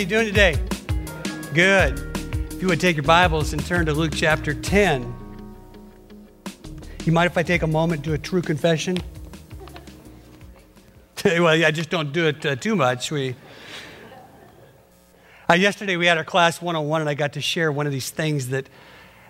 [0.00, 0.56] You doing today?
[1.52, 1.98] Good.
[2.54, 5.02] If you would take your Bibles and turn to Luke chapter 10.
[7.04, 8.96] You mind if I take a moment to do a true confession?
[11.26, 13.10] well, I just don't do it uh, too much.
[13.10, 13.36] We
[15.50, 18.08] uh, yesterday we had our class 101 and I got to share one of these
[18.08, 18.70] things that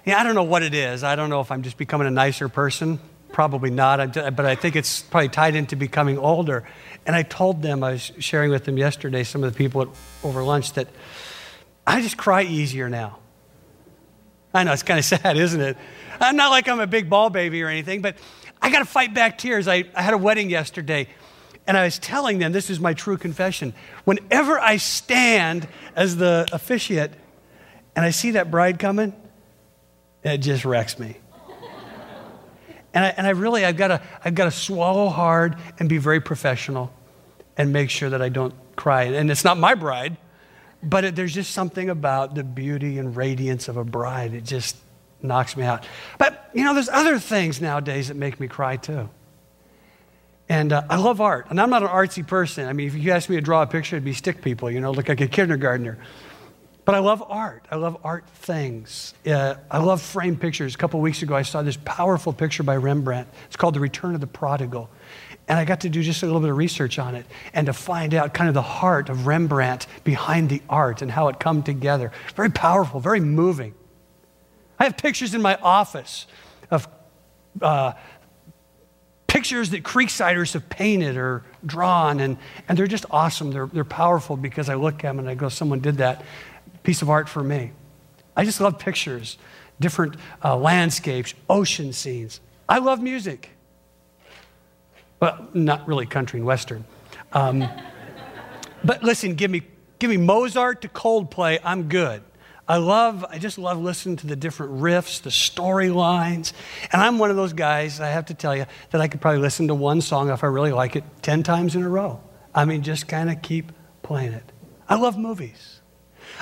[0.07, 1.03] yeah, I don't know what it is.
[1.03, 3.01] I don't know if I'm just becoming a nicer person.
[3.33, 6.65] Probably not, but I think it's probably tied into becoming older.
[7.07, 9.89] And I told them, I was sharing with them yesterday, some of the people at,
[10.23, 10.89] over lunch, that
[11.87, 13.19] I just cry easier now.
[14.53, 15.77] I know, it's kind of sad, isn't it?
[16.21, 18.17] I'm not like I'm a big ball baby or anything, but
[18.61, 19.67] I got to fight back tears.
[19.69, 21.09] I, I had a wedding yesterday,
[21.67, 23.73] and I was telling them this is my true confession.
[24.05, 27.13] Whenever I stand as the officiate
[27.97, 29.15] and I see that bride coming,
[30.23, 31.17] it just wrecks me.
[32.93, 35.99] And I, and I really, I've got, to, I've got to swallow hard and be
[35.99, 36.93] very professional
[37.57, 39.05] and make sure that I don't cry.
[39.05, 40.17] And it's not my bride,
[40.83, 44.35] but it, there's just something about the beauty and radiance of a bride.
[44.35, 44.77] It just
[45.23, 45.87] knocks me out.
[46.19, 49.09] But, you know, there's other things nowadays that make me cry too.
[50.49, 51.47] And uh, I love art.
[51.51, 52.67] And I'm not an artsy person.
[52.67, 54.81] I mean, if you ask me to draw a picture, it'd be stick people, you
[54.81, 55.97] know, look like a kindergartner.
[56.91, 57.65] But I love art.
[57.71, 59.15] I love art things.
[59.25, 60.75] Uh, I love framed pictures.
[60.75, 63.29] A couple weeks ago, I saw this powerful picture by Rembrandt.
[63.47, 64.91] It's called The Return of the Prodigal.
[65.47, 67.73] And I got to do just a little bit of research on it and to
[67.73, 71.63] find out kind of the heart of Rembrandt behind the art and how it come
[71.63, 72.11] together.
[72.35, 73.73] Very powerful, very moving.
[74.77, 76.27] I have pictures in my office
[76.73, 76.89] of
[77.63, 77.93] uh,
[79.29, 82.37] pictures that Creeksiders have painted or drawn, and,
[82.67, 83.53] and they're just awesome.
[83.53, 86.25] They're, they're powerful because I look at them and I go, someone did that
[86.83, 87.73] piece of art for me.
[88.37, 89.39] I just love pictures,
[89.81, 92.41] different uh, landscapes, ocean scenes.
[92.69, 93.51] I love music.
[95.21, 96.85] Well, not really country and western.
[97.33, 97.69] Um,
[98.85, 99.63] but listen, give me,
[99.99, 102.23] give me Mozart to Coldplay, I'm good.
[102.71, 106.53] I love, I just love listening to the different riffs, the storylines.
[106.93, 109.41] And I'm one of those guys, I have to tell you, that I could probably
[109.41, 112.21] listen to one song if I really like it 10 times in a row.
[112.55, 114.53] I mean, just kind of keep playing it.
[114.89, 115.80] I love movies.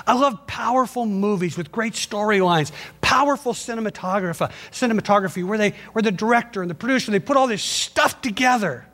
[0.07, 6.63] I love powerful movies with great storylines, powerful cinematography, cinematography where, they, where the director
[6.63, 8.87] and the producer, they put all this stuff together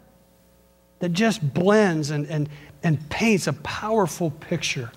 [1.01, 2.49] that just blends and, and,
[2.83, 4.91] and paints a powerful picture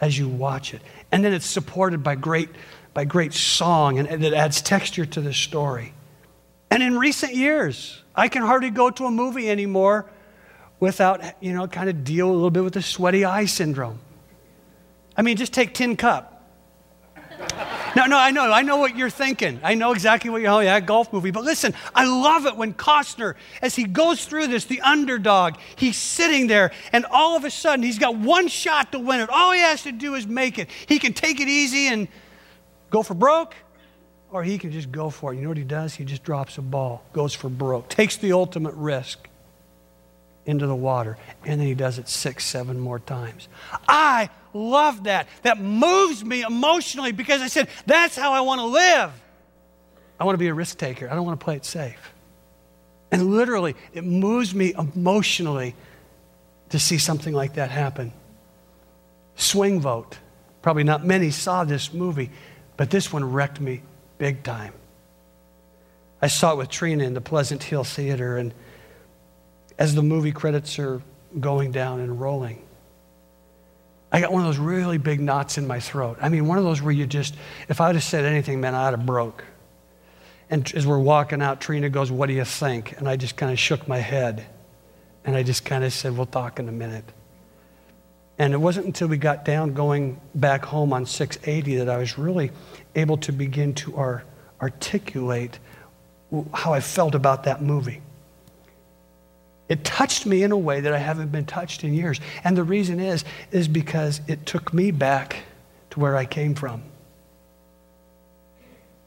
[0.00, 0.82] as you watch it.
[1.12, 2.48] And then it's supported by great,
[2.94, 5.94] by great song and, and it adds texture to the story.
[6.70, 10.10] And in recent years, I can hardly go to a movie anymore
[10.80, 14.00] without, you know, kind of deal a little bit with the sweaty eye syndrome.
[15.16, 16.32] I mean, just take Tin Cup.
[17.94, 18.50] No, no, I know.
[18.50, 19.60] I know what you're thinking.
[19.62, 21.30] I know exactly what you're, oh, yeah, golf movie.
[21.30, 25.96] But listen, I love it when Costner, as he goes through this, the underdog, he's
[25.96, 29.28] sitting there, and all of a sudden, he's got one shot to win it.
[29.28, 30.70] All he has to do is make it.
[30.86, 32.08] He can take it easy and
[32.90, 33.54] go for broke,
[34.30, 35.36] or he can just go for it.
[35.36, 35.94] You know what he does?
[35.94, 39.28] He just drops a ball, goes for broke, takes the ultimate risk
[40.44, 43.48] into the water, and then he does it six, seven more times.
[43.86, 45.28] I love that.
[45.42, 49.12] That moves me emotionally because I said, that's how I want to live.
[50.18, 51.08] I want to be a risk taker.
[51.08, 52.12] I don't want to play it safe.
[53.10, 55.74] And literally, it moves me emotionally
[56.70, 58.12] to see something like that happen.
[59.36, 60.18] Swing vote.
[60.62, 62.30] Probably not many saw this movie,
[62.76, 63.82] but this one wrecked me
[64.18, 64.72] big time.
[66.20, 68.54] I saw it with Trina in the Pleasant Hill Theater, and
[69.78, 71.02] as the movie credits are
[71.38, 72.62] going down and rolling,
[74.12, 76.18] I got one of those really big knots in my throat.
[76.20, 77.34] I mean, one of those where you just,
[77.68, 79.42] if I would have said anything, man, I'd have broke.
[80.50, 82.98] And as we're walking out, Trina goes, What do you think?
[82.98, 84.44] And I just kind of shook my head.
[85.24, 87.06] And I just kind of said, We'll talk in a minute.
[88.38, 92.18] And it wasn't until we got down going back home on 680 that I was
[92.18, 92.50] really
[92.94, 94.24] able to begin to ar-
[94.60, 95.58] articulate
[96.52, 98.02] how I felt about that movie.
[99.72, 102.20] It touched me in a way that I haven't been touched in years.
[102.44, 105.44] And the reason is, is because it took me back
[105.88, 106.82] to where I came from.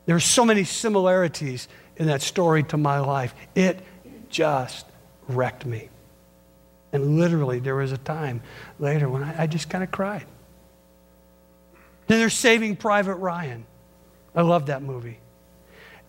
[0.08, 1.68] There are so many similarities
[1.98, 3.36] in that story to my life.
[3.54, 3.80] It
[4.30, 4.88] just
[5.28, 5.90] wrecked me.
[6.92, 8.42] And literally, there was a time
[8.80, 10.26] later when I, I just kind of cried.
[12.08, 13.68] Then there's Saving Private Ryan.
[14.34, 15.20] I love that movie.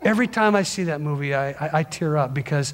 [0.01, 2.73] Every time I see that movie, I, I, I tear up because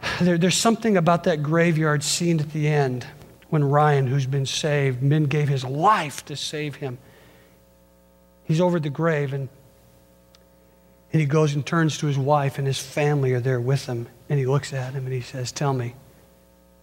[0.20, 3.06] there, there's something about that graveyard scene at the end
[3.48, 6.98] when Ryan, who's been saved, men gave his life to save him.
[8.44, 9.48] He's over the grave and,
[11.12, 14.08] and he goes and turns to his wife, and his family are there with him.
[14.28, 15.94] And he looks at him and he says, Tell me,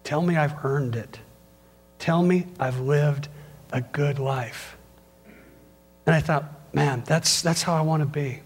[0.04, 1.20] tell me I've earned it.
[2.00, 3.28] Tell me I've lived
[3.72, 4.78] a good life.
[6.06, 8.42] And I thought, man, that's, that's how I want to be.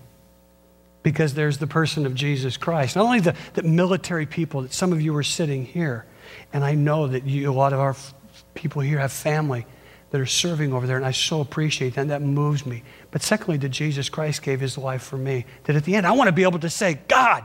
[1.04, 2.96] Because there's the person of Jesus Christ.
[2.96, 6.06] Not only the, the military people, that some of you are sitting here,
[6.52, 8.14] and I know that you, a lot of our f-
[8.54, 9.66] people here have family
[10.10, 12.84] that are serving over there, and I so appreciate that, and that moves me.
[13.12, 15.46] But secondly, that Jesus Christ gave his life for me.
[15.66, 17.44] That at the end, I want to be able to say, God,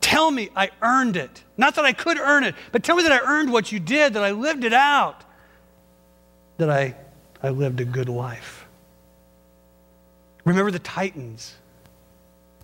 [0.00, 1.44] tell me I earned it.
[1.56, 4.14] Not that I could earn it, but tell me that I earned what you did,
[4.14, 5.24] that I lived it out,
[6.56, 6.96] that I,
[7.42, 8.66] I lived a good life.
[10.44, 11.54] Remember the Titans?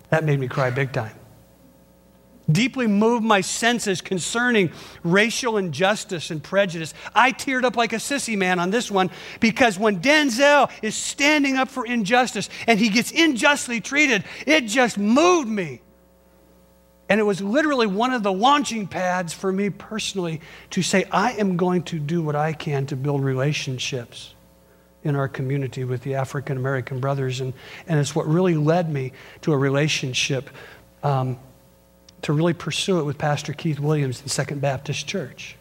[0.09, 1.19] That made me cry big time
[2.51, 4.71] deeply moved my senses concerning
[5.03, 6.93] racial injustice and prejudice.
[7.13, 11.57] I teared up like a sissy man on this one because when Denzel is standing
[11.57, 15.81] up for injustice and he gets unjustly treated, it just moved me.
[17.07, 20.41] And it was literally one of the launching pads for me personally
[20.71, 24.35] to say, I am going to do what I can to build relationships
[25.03, 27.41] in our community with the African American brothers.
[27.41, 27.53] And,
[27.87, 30.49] and it's what really led me to a relationship
[31.03, 31.37] um,
[32.23, 35.55] to really pursue it with Pastor Keith Williams in Second Baptist Church.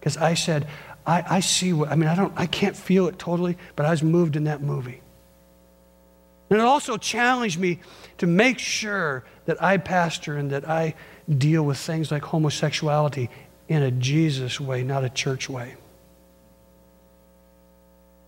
[0.00, 0.66] Because I said,
[1.06, 3.90] I, I see what, I mean, I, don't, I can't feel it totally, but I
[3.90, 5.00] was moved in that movie.
[6.50, 7.80] And it also challenged me
[8.18, 10.94] to make sure that I pastor and that I
[11.28, 13.30] deal with things like homosexuality
[13.68, 15.76] in a Jesus way, not a church way.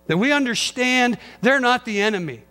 [0.07, 2.43] That we understand they're not the enemy.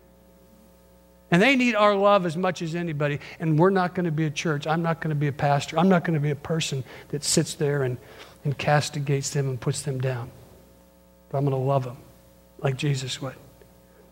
[1.31, 3.19] And they need our love as much as anybody.
[3.39, 4.67] And we're not going to be a church.
[4.67, 5.79] I'm not going to be a pastor.
[5.79, 7.97] I'm not going to be a person that sits there and,
[8.43, 10.29] and castigates them and puts them down.
[11.29, 11.97] But I'm going to love them
[12.59, 13.35] like Jesus would.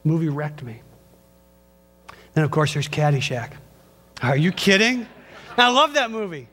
[0.04, 0.82] Movie wrecked me.
[2.34, 3.52] Then, of course, there's Caddyshack.
[4.24, 5.06] Are you kidding?
[5.58, 6.48] I love that movie.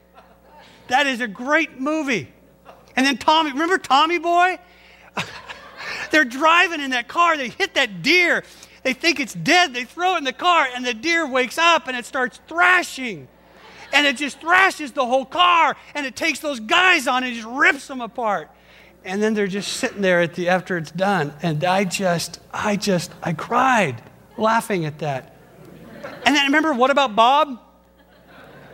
[0.88, 2.28] That is a great movie.
[2.96, 4.58] And then Tommy, remember Tommy Boy?
[6.10, 8.44] They're driving in that car, they hit that deer,
[8.82, 9.74] they think it's dead.
[9.74, 13.28] They throw it in the car, and the deer wakes up and it starts thrashing.
[13.92, 17.46] And it just thrashes the whole car, and it takes those guys on and just
[17.46, 18.50] rips them apart.
[19.04, 21.32] And then they're just sitting there at the, after it's done.
[21.42, 24.02] And I just, I just, I cried
[24.36, 25.34] laughing at that.
[26.26, 27.60] And then remember, what about Bob?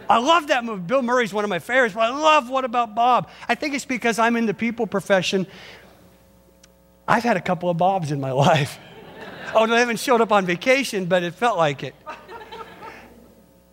[0.08, 0.82] I love that movie.
[0.82, 3.30] Bill Murray's one of my favorites, but I love What About Bob?
[3.48, 5.46] I think it's because I'm in the people profession.
[7.06, 8.78] I've had a couple of Bobs in my life.
[9.54, 11.94] oh, they haven't showed up on vacation, but it felt like it.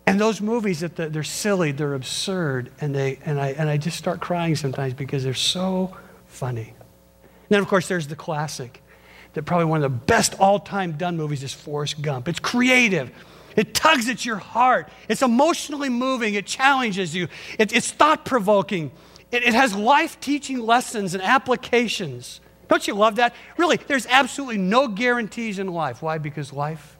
[0.06, 3.96] And those movies, that they're silly, they're absurd, and, they, and, I, and I just
[3.96, 5.96] start crying sometimes because they're so
[6.26, 6.74] funny.
[7.22, 8.82] And then, of course, there's the classic
[9.34, 12.28] that probably one of the best all time done movies is Forrest Gump.
[12.28, 13.10] It's creative,
[13.56, 17.28] it tugs at your heart, it's emotionally moving, it challenges you,
[17.58, 18.90] it, it's thought provoking,
[19.30, 22.41] it, it has life teaching lessons and applications.
[22.72, 23.34] Don't you love that?
[23.58, 26.00] Really, there's absolutely no guarantees in life.
[26.00, 26.16] Why?
[26.16, 26.96] Because life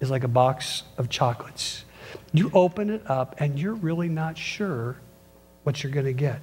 [0.00, 1.84] is like a box of chocolates.
[2.32, 4.96] You open it up and you're really not sure
[5.62, 6.40] what you're going to get.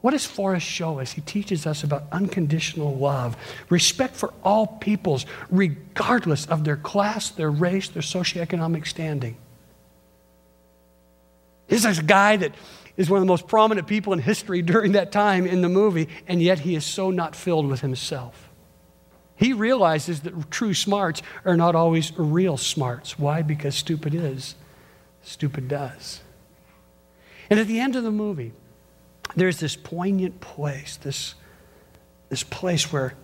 [0.00, 1.12] What does Forrest show us?
[1.12, 3.36] He teaches us about unconditional love,
[3.68, 9.36] respect for all peoples, regardless of their class, their race, their socioeconomic standing.
[11.68, 12.56] This is a guy that
[12.96, 16.08] is one of the most prominent people in history during that time in the movie,
[16.26, 18.48] and yet he is so not filled with himself.
[19.36, 23.18] He realizes that true smarts are not always real smarts.
[23.18, 23.42] Why?
[23.42, 24.54] Because stupid is,
[25.22, 26.22] stupid does.
[27.50, 28.52] And at the end of the movie,
[29.36, 31.34] there's this poignant place, this,
[32.30, 33.14] this place where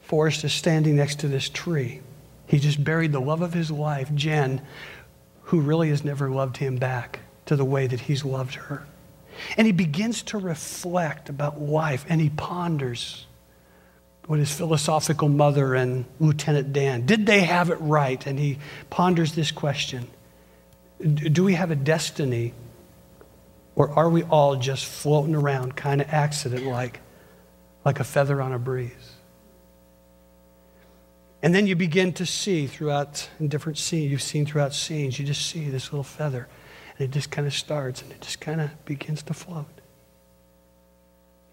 [0.00, 2.00] Forrest is standing next to this tree.
[2.46, 4.60] He just buried the love of his life, Jen,
[5.42, 8.86] who really has never loved him back to the way that he's loved her.
[9.56, 13.26] And he begins to reflect about life and he ponders
[14.26, 18.24] what his philosophical mother and Lieutenant Dan did they have it right?
[18.26, 18.58] And he
[18.90, 20.08] ponders this question
[21.00, 22.54] Do we have a destiny
[23.76, 27.00] or are we all just floating around kind of accident like,
[27.84, 29.12] like a feather on a breeze?
[31.42, 35.26] And then you begin to see throughout in different scenes, you've seen throughout scenes, you
[35.26, 36.48] just see this little feather
[36.98, 39.66] and it just kind of starts and it just kind of begins to float.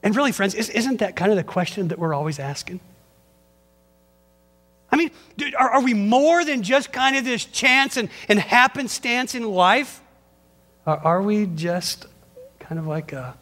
[0.02, 2.82] And really, friends, isn't that kind of the question that we're always asking?
[4.92, 5.12] I mean,
[5.58, 10.02] are, are we more than just kind of this chance and, and happenstance in life?
[10.86, 12.06] Are, are we just
[12.60, 13.36] kind of like a,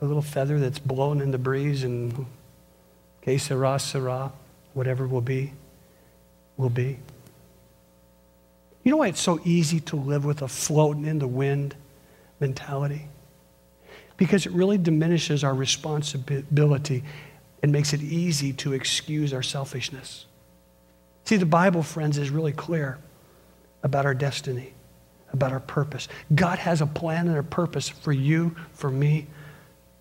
[0.00, 2.26] a little feather that's blown in the breeze and
[3.22, 4.32] que sera, sera,
[4.74, 5.52] whatever will be,
[6.56, 6.98] will be?
[8.82, 11.76] You know why it's so easy to live with a floating in the wind
[12.40, 13.08] mentality?
[14.16, 17.04] Because it really diminishes our responsibility
[17.62, 20.26] and makes it easy to excuse our selfishness.
[21.24, 22.98] See, the Bible, friends, is really clear
[23.84, 24.72] about our destiny,
[25.32, 26.08] about our purpose.
[26.34, 29.28] God has a plan and a purpose for you, for me,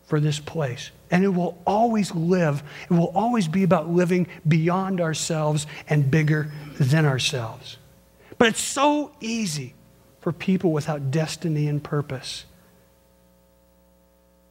[0.06, 0.92] for this place.
[1.12, 6.52] And it will always live, it will always be about living beyond ourselves and bigger
[6.80, 7.78] than ourselves.
[8.42, 9.76] But it's so easy
[10.20, 12.46] for people without destiny and purpose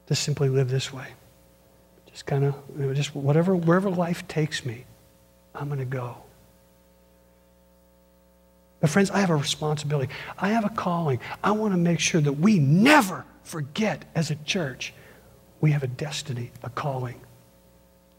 [0.07, 1.09] to simply live this way.
[2.09, 4.85] Just kind of, you know, just whatever, wherever life takes me,
[5.57, 6.19] I'm going to go.
[8.79, 10.13] But, friends, I have a responsibility.
[10.39, 11.19] I have a calling.
[11.43, 14.95] I want to make sure that we never forget as a church
[15.61, 17.21] we have a destiny, a calling,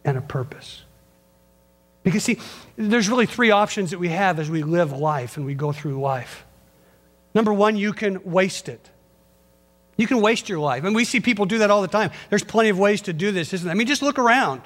[0.04, 0.84] and a purpose.
[2.03, 2.39] Because, see,
[2.75, 6.00] there's really three options that we have as we live life and we go through
[6.01, 6.46] life.
[7.34, 8.89] Number one, you can waste it.
[9.98, 10.84] You can waste your life.
[10.84, 12.12] And we see people do that all the time.
[12.29, 13.72] There's plenty of ways to do this, isn't there?
[13.72, 14.62] I mean, just look around.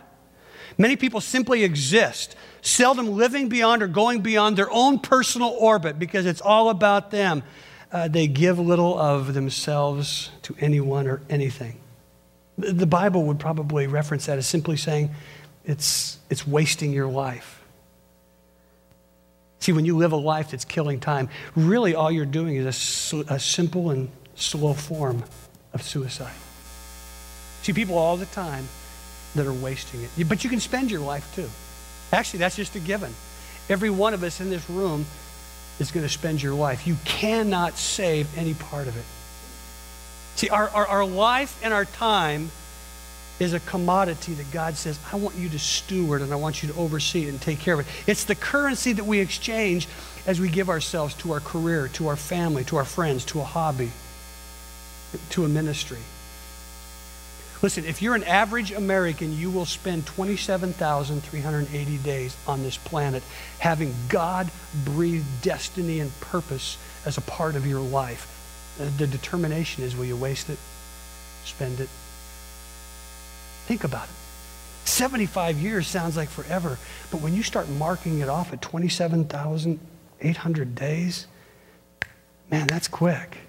[0.78, 6.26] Many people simply exist, seldom living beyond or going beyond their own personal orbit because
[6.26, 7.44] it's all about them.
[7.92, 11.80] Uh, they give little of themselves to anyone or anything.
[12.58, 15.12] The Bible would probably reference that as simply saying
[15.66, 17.62] it's, it's wasting your life.
[19.60, 23.34] See, when you live a life that's killing time, really all you're doing is a,
[23.34, 25.24] a simple and slow form
[25.74, 26.36] of suicide.
[27.64, 28.68] See people all the time
[29.34, 30.30] that are wasting it.
[30.30, 31.50] But you can spend your life too.
[32.14, 33.14] Actually, that's just a given.
[33.68, 35.06] Every one of us in this room
[35.80, 36.86] is going to spend your life.
[36.86, 39.04] You cannot save any part of it.
[40.36, 42.52] See, our, our, our life and our time
[43.40, 46.72] is a commodity that God says, I want you to steward and I want you
[46.72, 47.88] to oversee it and take care of it.
[48.08, 49.88] It's the currency that we exchange
[50.26, 53.44] as we give ourselves to our career, to our family, to our friends, to a
[53.44, 53.92] hobby
[55.32, 56.00] to a ministry.
[57.62, 63.24] Listen, if you're an average American, you will spend 27,380 days on this planet
[63.60, 64.52] having God
[64.84, 68.32] breathed destiny and purpose as a part of your life.
[68.98, 70.60] The determination is will you waste it?
[71.46, 71.90] Spend it?
[73.66, 74.16] Think about it.
[74.86, 76.78] 75 years sounds like forever,
[77.10, 81.26] but when you start marking it off at 27,800 days,
[82.52, 83.40] man, that's quick.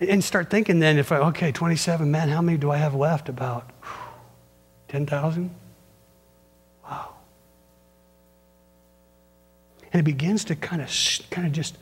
[0.00, 3.28] And start thinking then, if I, okay, 27, man, how many do I have left?
[3.28, 3.68] About
[4.88, 5.54] 10,000?
[6.82, 7.16] Wow.
[9.92, 10.88] And it begins to kind of,
[11.30, 11.76] kind of just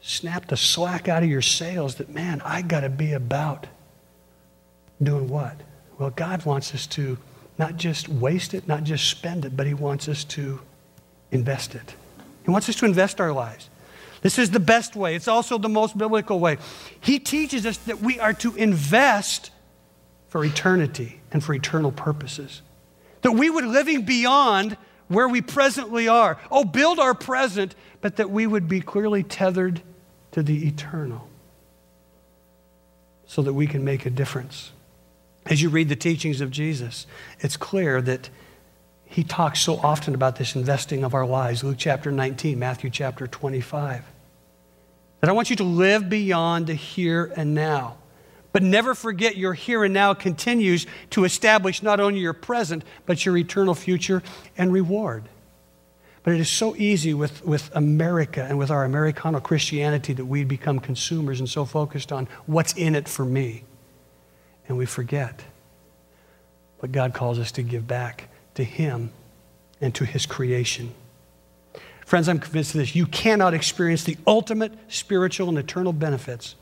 [0.00, 3.66] snap the slack out of your sails that, man, I got to be about
[5.02, 5.60] doing what?
[6.00, 7.18] Well, God wants us to
[7.58, 10.58] not just waste it, not just spend it, but He wants us to
[11.30, 11.94] invest it.
[12.42, 13.68] He wants us to invest our lives.
[14.22, 15.14] This is the best way.
[15.14, 16.56] It's also the most biblical way.
[17.02, 19.50] He teaches us that we are to invest
[20.28, 22.62] for eternity and for eternal purposes.
[23.20, 24.78] That we would living beyond
[25.08, 26.38] where we presently are.
[26.50, 29.82] Oh, build our present, but that we would be clearly tethered
[30.32, 31.28] to the eternal
[33.26, 34.72] so that we can make a difference.
[35.46, 37.06] As you read the teachings of Jesus,
[37.40, 38.28] it's clear that
[39.04, 41.64] he talks so often about this investing of our lives.
[41.64, 44.04] Luke chapter 19, Matthew chapter 25.
[45.20, 47.96] That I want you to live beyond the here and now.
[48.52, 53.24] But never forget your here and now continues to establish not only your present, but
[53.24, 54.22] your eternal future
[54.56, 55.28] and reward.
[56.22, 60.44] But it is so easy with, with America and with our Americano Christianity that we
[60.44, 63.64] become consumers and so focused on what's in it for me.
[64.70, 65.42] And we forget
[66.78, 69.10] what God calls us to give back to Him
[69.80, 70.94] and to His creation.
[72.06, 72.94] Friends, I'm convinced of this.
[72.94, 76.54] You cannot experience the ultimate spiritual and eternal benefits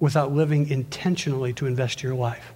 [0.00, 2.54] without living intentionally to invest your life.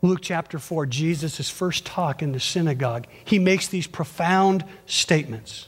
[0.00, 5.66] Luke chapter 4, Jesus' first talk in the synagogue, he makes these profound statements.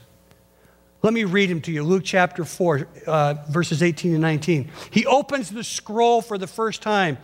[1.04, 1.84] Let me read them to you.
[1.84, 4.70] Luke chapter 4, uh, verses 18 and 19.
[4.90, 7.18] He opens the scroll for the first time,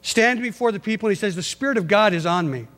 [0.00, 2.68] stands before the people, and he says, The Spirit of God is on me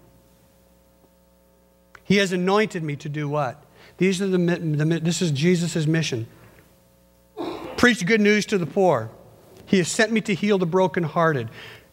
[2.06, 3.62] he has anointed me to do what?
[3.98, 6.28] These are the, the this is Jesus' mission.
[7.76, 9.10] Preach good news to the poor.
[9.66, 11.48] He has sent me to heal the brokenhearted,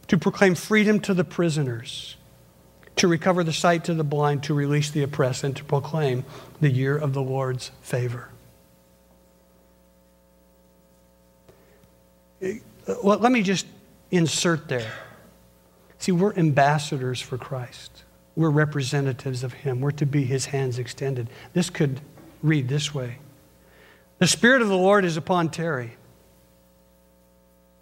[0.07, 2.15] to proclaim freedom to the prisoners,
[2.97, 6.25] to recover the sight to the blind, to release the oppressed, and to proclaim
[6.61, 8.29] the year of the Lord's favor.
[13.03, 13.65] Well, let me just
[14.11, 14.91] insert there.
[15.99, 18.03] See, we're ambassadors for Christ.
[18.35, 19.79] We're representatives of Him.
[19.79, 21.29] We're to be His hands extended.
[21.53, 22.01] This could
[22.41, 23.19] read this way
[24.19, 25.95] The Spirit of the Lord is upon Terry.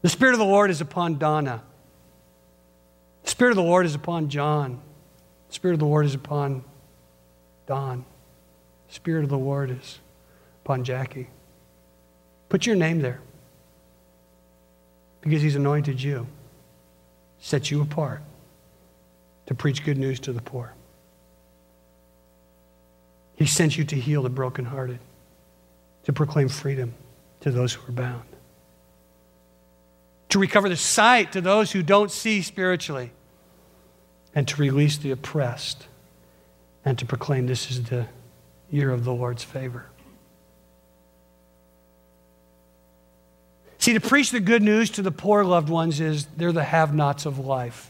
[0.01, 1.63] The Spirit of the Lord is upon Donna.
[3.23, 4.81] The Spirit of the Lord is upon John.
[5.47, 6.63] The Spirit of the Lord is upon
[7.67, 8.05] Don.
[8.87, 9.99] The Spirit of the Lord is
[10.63, 11.27] upon Jackie.
[12.49, 13.21] Put your name there
[15.21, 16.27] because He's anointed you,
[17.39, 18.21] set you apart
[19.47, 20.73] to preach good news to the poor.
[23.35, 24.99] He sent you to heal the brokenhearted,
[26.03, 26.93] to proclaim freedom
[27.41, 28.23] to those who are bound,
[30.29, 33.11] to recover the sight to those who don't see spiritually,
[34.33, 35.87] and to release the oppressed,
[36.85, 38.07] and to proclaim this is the
[38.69, 39.90] year of the Lord's favor.
[43.81, 46.93] See, to preach the good news to the poor loved ones is they're the have
[46.93, 47.89] nots of life.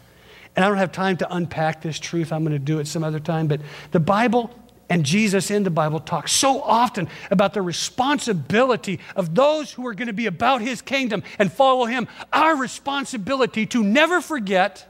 [0.56, 2.32] And I don't have time to unpack this truth.
[2.32, 3.48] I'm going to do it some other time.
[3.48, 3.60] But
[3.92, 4.58] the Bible
[4.90, 9.94] and Jesus in the Bible talk so often about the responsibility of those who are
[9.94, 12.08] going to be about his kingdom and follow him.
[12.32, 14.88] Our responsibility to never forget,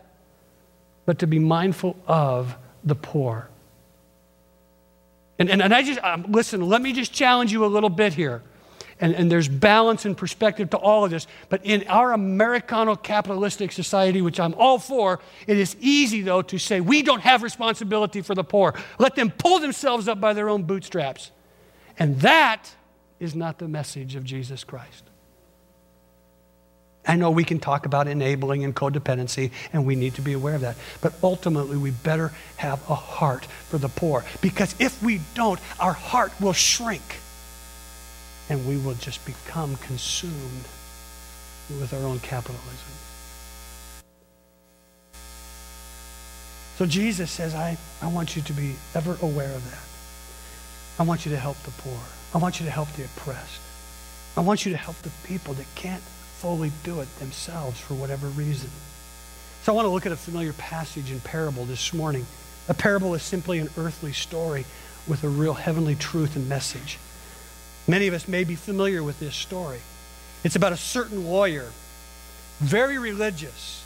[1.08, 3.50] but to be mindful of the poor.
[5.40, 8.14] And, and, and I just, um, listen, let me just challenge you a little bit
[8.14, 8.44] here
[9.02, 11.26] and, and there's balance and perspective to all of this.
[11.50, 16.60] But in our Americano capitalistic society, which I'm all for, it is easy, though, to
[16.60, 18.76] say we don't have responsibility for the poor.
[19.00, 21.32] Let them pull themselves up by their own bootstraps.
[21.98, 22.74] And that
[23.20, 25.04] is not the message of Jesus Christ.
[27.08, 30.54] I know we can talk about enabling and codependency, and we need to be aware
[30.54, 30.76] of that.
[31.02, 34.24] But ultimately, we better have a heart for the poor.
[34.42, 37.02] Because if we don't, our heart will shrink
[38.52, 40.66] and we will just become consumed
[41.80, 42.92] with our own capitalism.
[46.76, 49.80] So Jesus says, I, I want you to be ever aware of that.
[51.00, 51.98] I want you to help the poor.
[52.36, 53.62] I want you to help the oppressed.
[54.36, 56.04] I want you to help the people that can't
[56.40, 58.70] fully do it themselves for whatever reason.
[59.64, 62.26] So I want to look at a familiar passage in parable this morning.
[62.68, 64.66] A parable is simply an earthly story
[65.08, 67.00] with a real heavenly truth and message.
[67.88, 69.80] Many of us may be familiar with this story.
[70.44, 71.72] It's about a certain lawyer,
[72.60, 73.84] very religious.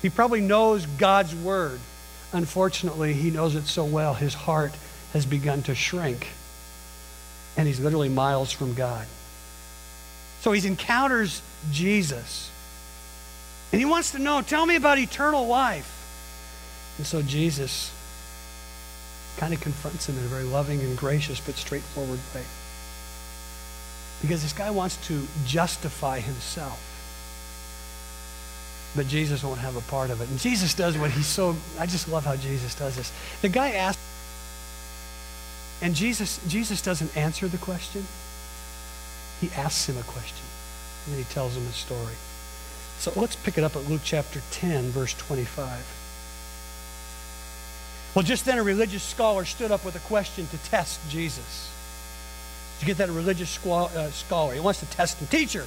[0.00, 1.80] He probably knows God's word.
[2.32, 4.72] Unfortunately, he knows it so well, his heart
[5.12, 6.28] has begun to shrink.
[7.56, 9.06] And he's literally miles from God.
[10.40, 12.50] So he encounters Jesus.
[13.70, 15.98] And he wants to know, tell me about eternal life.
[16.98, 17.92] And so Jesus
[19.36, 22.42] kind of confronts him in a very loving and gracious but straightforward way.
[24.22, 26.80] Because this guy wants to justify himself.
[28.94, 30.28] But Jesus won't have a part of it.
[30.28, 33.12] And Jesus does what he's so, I just love how Jesus does this.
[33.42, 34.00] The guy asks,
[35.82, 38.06] and Jesus, Jesus doesn't answer the question.
[39.40, 40.46] He asks him a question.
[41.04, 42.14] And then he tells him a story.
[42.98, 45.84] So let's pick it up at Luke chapter 10, verse 25.
[48.14, 51.71] Well, just then a religious scholar stood up with a question to test Jesus
[52.82, 54.54] to get that religious uh, scholar.
[54.54, 55.64] He wants to test the Teacher,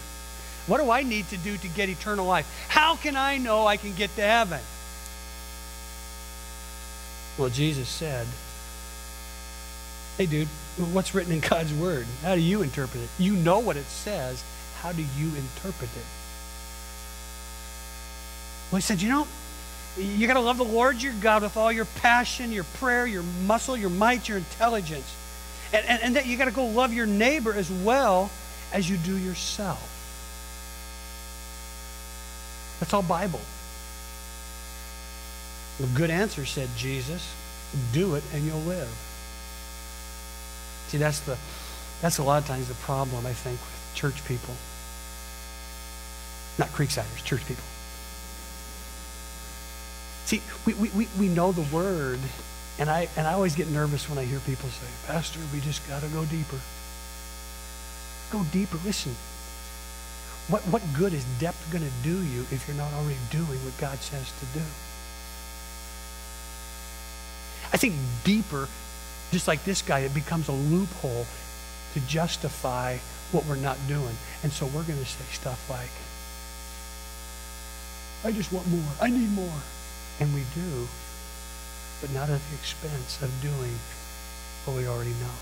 [0.68, 2.46] what do I need to do to get eternal life?
[2.68, 4.60] How can I know I can get to heaven?
[7.38, 8.28] Well, Jesus said,
[10.18, 10.48] Hey, dude,
[10.94, 12.06] what's written in God's word?
[12.22, 13.10] How do you interpret it?
[13.18, 14.44] You know what it says.
[14.82, 16.06] How do you interpret it?
[18.72, 19.28] Well, he said, You know,
[19.98, 23.24] you got to love the Lord your God with all your passion, your prayer, your
[23.46, 25.16] muscle, your might, your intelligence.
[25.74, 28.30] And, and, and that you got to go love your neighbor as well
[28.74, 29.92] as you do yourself.
[32.80, 33.42] That's all Bible.
[35.80, 37.34] The good answer, said Jesus,
[37.94, 38.90] do it and you'll live.
[40.88, 41.38] See, that's the
[42.02, 44.54] that's a lot of times the problem, I think, with church people.
[46.58, 47.64] Not Creeksiders, church people.
[50.26, 52.20] See, we, we, we know the word
[52.78, 55.88] and I, and I always get nervous when I hear people say, Pastor, we just
[55.88, 56.60] got to go deeper.
[58.32, 58.78] Go deeper.
[58.84, 59.16] Listen,
[60.50, 63.78] what, what good is depth going to do you if you're not already doing what
[63.78, 64.66] God says to do?
[67.72, 68.68] I think deeper,
[69.32, 71.26] just like this guy, it becomes a loophole
[71.94, 72.98] to justify
[73.32, 74.16] what we're not doing.
[74.44, 75.90] And so we're going to say stuff like,
[78.24, 78.92] I just want more.
[79.02, 79.62] I need more.
[80.20, 80.88] And we do
[82.02, 83.74] but not at the expense of doing
[84.66, 85.36] what we already know.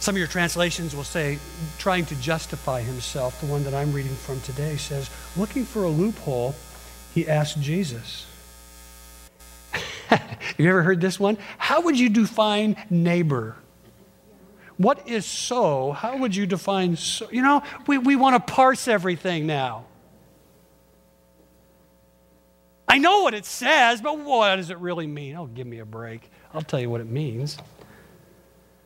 [0.00, 1.38] Some of your translations will say,
[1.78, 3.40] trying to justify himself.
[3.40, 6.54] The one that I'm reading from today says, looking for a loophole,
[7.14, 8.26] he asked Jesus.
[10.08, 11.38] Have you ever heard this one?
[11.58, 13.56] How would you define neighbor?
[14.76, 15.92] What is so?
[15.92, 17.28] How would you define so?
[17.30, 19.86] You know, we, we want to parse everything now.
[22.88, 25.36] I know what it says, but what does it really mean?
[25.36, 26.30] Oh, give me a break.
[26.54, 27.58] I'll tell you what it means.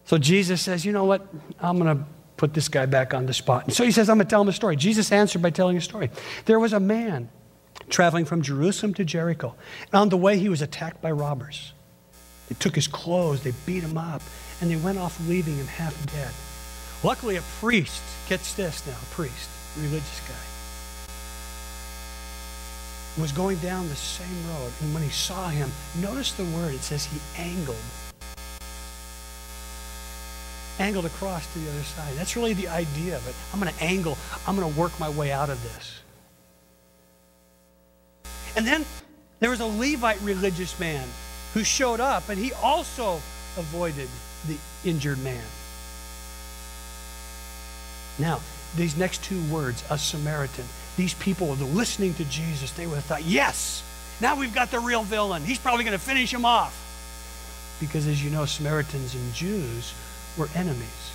[0.05, 1.27] So Jesus says, You know what?
[1.61, 2.05] I'm going to
[2.37, 3.65] put this guy back on the spot.
[3.65, 4.75] And so he says, I'm going to tell him a story.
[4.75, 6.11] Jesus answered by telling a story.
[6.47, 7.29] There was a man
[7.91, 9.55] traveling from Jerusalem to Jericho.
[9.87, 11.75] And on the way, he was attacked by robbers.
[12.49, 14.23] They took his clothes, they beat him up,
[14.61, 16.33] and they went off, leaving him half dead.
[17.05, 20.35] Luckily, a priest, gets this now, a priest, religious guy,
[23.19, 24.73] was going down the same road.
[24.83, 25.71] And when he saw him,
[26.01, 27.77] notice the word, it says he angled.
[30.79, 32.15] Angled across to the other side.
[32.15, 33.35] That's really the idea of it.
[33.53, 36.01] I'm going to angle, I'm going to work my way out of this.
[38.57, 38.85] And then
[39.41, 41.07] there was a Levite religious man
[41.55, 43.17] who showed up, and he also
[43.57, 44.09] avoided
[44.47, 45.43] the injured man.
[48.19, 48.41] Now,
[48.77, 50.65] these next two words, a Samaritan,
[51.01, 53.83] these people were listening to Jesus, they would have thought, yes,
[54.21, 55.43] now we've got the real villain.
[55.43, 56.77] He's probably going to finish him off.
[57.81, 59.95] Because as you know, Samaritans and Jews
[60.37, 61.13] were enemies.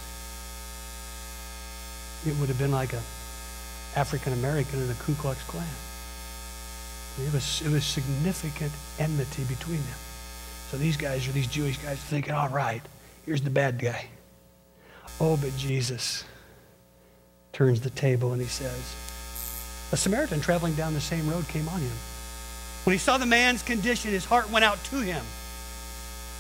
[2.26, 3.02] It would have been like a
[3.96, 5.64] African American and a Ku Klux Klan.
[7.24, 10.00] It was, it was significant enmity between them.
[10.72, 12.82] So these guys are these Jewish guys thinking, all right,
[13.24, 14.08] here's the bad guy.
[15.22, 16.24] Oh, but Jesus
[17.54, 18.96] turns the table and he says,
[19.92, 21.96] A Samaritan traveling down the same road came on him.
[22.84, 25.24] When he saw the man's condition, his heart went out to him.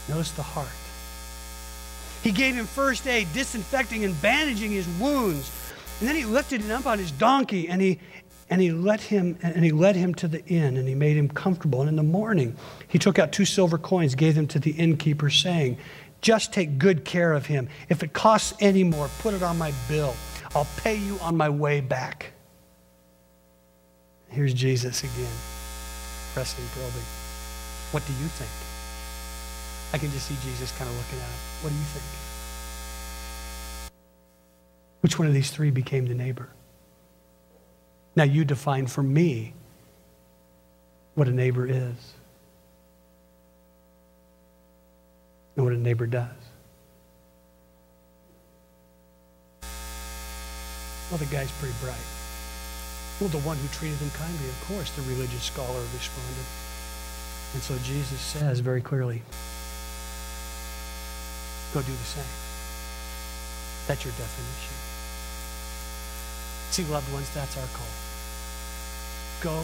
[0.10, 0.67] Notice the heart.
[2.23, 5.51] He gave him first aid, disinfecting and bandaging his wounds.
[5.99, 7.99] And then he lifted him up on his donkey and he,
[8.49, 11.27] and he let him and he led him to the inn and he made him
[11.29, 12.55] comfortable and in the morning
[12.88, 15.77] he took out two silver coins gave them to the innkeeper saying
[16.21, 19.73] just take good care of him if it costs any more put it on my
[19.88, 20.13] bill
[20.53, 22.34] i'll pay you on my way back
[24.35, 25.35] here's jesus again.
[26.33, 27.25] Pressing probing
[27.91, 28.51] what do you think?
[29.93, 31.39] I can just see jesus kind of looking at him.
[31.61, 32.03] What do you think?
[34.99, 36.49] Which one of these three became the neighbor?
[38.17, 39.53] Now, you define for me
[41.13, 42.13] what a neighbor is
[45.55, 46.27] and what a neighbor does.
[51.09, 52.14] Well, the guy's pretty bright.
[53.19, 56.47] Well, the one who treated them kindly, of course, the religious scholar responded.
[57.54, 59.21] And so Jesus says very clearly,
[61.73, 62.36] go do the same.
[63.88, 64.75] That's your definition.
[66.71, 68.06] See, loved ones, that's our call
[69.45, 69.62] go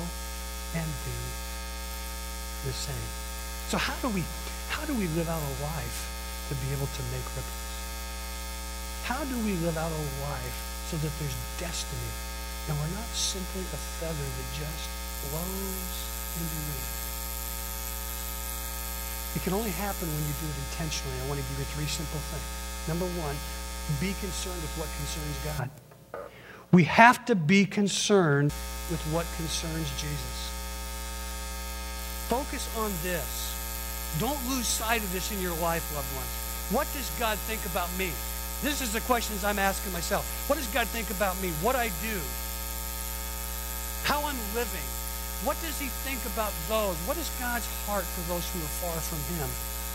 [0.75, 1.17] and do
[2.69, 3.09] the same.
[3.69, 4.23] So how do we
[4.69, 5.99] how do we live out a life
[6.49, 7.73] to be able to make ripples?
[9.09, 10.57] How do we live out a life
[10.89, 12.13] so that there's destiny
[12.69, 14.85] and we're not simply a feather that just
[15.29, 15.95] blows
[16.37, 16.89] into the wind?
[19.35, 21.15] It can only happen when you do it intentionally.
[21.23, 22.47] I want to give you three simple things.
[22.87, 23.35] Number one,
[23.99, 25.69] be concerned with what concerns God.
[26.71, 28.53] We have to be concerned
[28.89, 30.37] with what concerns Jesus.
[32.27, 33.55] Focus on this.
[34.19, 36.31] Don't lose sight of this in your life, loved ones.
[36.71, 38.11] What does God think about me?
[38.61, 40.23] This is the questions I'm asking myself.
[40.47, 41.49] What does God think about me?
[41.61, 42.19] What I do?
[44.03, 44.87] How I'm living?
[45.45, 46.97] What does he think about those?
[47.09, 49.49] What is God's heart for those who are far from him?